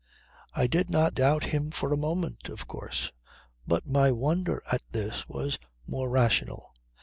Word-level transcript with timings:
I 0.55 0.65
did 0.65 0.89
not 0.89 1.13
doubt 1.13 1.43
him 1.43 1.69
for 1.69 1.93
a 1.93 1.95
moment, 1.95 2.49
of 2.49 2.67
course, 2.67 3.11
but 3.67 3.85
my 3.85 4.11
wonder 4.11 4.63
at 4.71 4.81
this 4.91 5.29
was 5.29 5.59
more 5.85 6.09
rational. 6.09 6.73